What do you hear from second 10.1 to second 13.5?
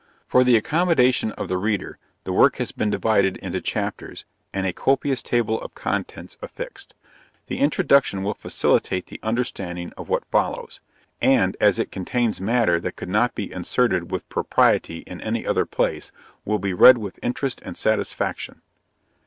follows; and as it contains matter that could not